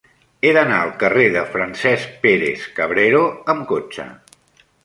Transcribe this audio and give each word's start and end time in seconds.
He 0.47 0.53
d'anar 0.57 0.79
al 0.85 0.93
carrer 1.03 1.25
de 1.35 1.43
Francesc 1.51 2.17
Pérez-Cabrero 2.25 3.23
amb 3.55 3.71
cotxe. 3.75 4.09